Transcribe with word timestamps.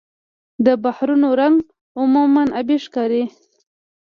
د 0.65 0.67
بحرونو 0.83 1.29
رنګ 1.39 1.57
عموماً 1.99 2.43
آبي 2.59 2.77
ښکاري. 2.85 3.23